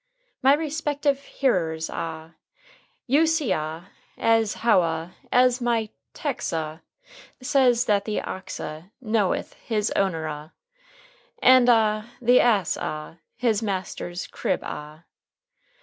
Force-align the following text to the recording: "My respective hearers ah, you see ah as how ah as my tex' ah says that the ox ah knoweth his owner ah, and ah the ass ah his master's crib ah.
"My 0.41 0.53
respective 0.55 1.21
hearers 1.25 1.87
ah, 1.87 2.31
you 3.05 3.27
see 3.27 3.53
ah 3.53 3.89
as 4.17 4.55
how 4.65 4.81
ah 4.81 5.11
as 5.31 5.61
my 5.61 5.89
tex' 6.15 6.51
ah 6.53 6.79
says 7.39 7.85
that 7.85 8.05
the 8.05 8.19
ox 8.19 8.59
ah 8.59 8.85
knoweth 8.99 9.53
his 9.61 9.91
owner 9.95 10.27
ah, 10.27 10.49
and 11.39 11.69
ah 11.69 12.07
the 12.19 12.39
ass 12.39 12.77
ah 12.81 13.17
his 13.35 13.61
master's 13.61 14.25
crib 14.25 14.61
ah. 14.63 15.03